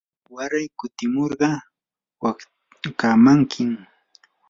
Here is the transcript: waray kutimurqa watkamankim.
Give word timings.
waray 0.33 0.65
kutimurqa 0.79 1.49
watkamankim. 2.21 3.71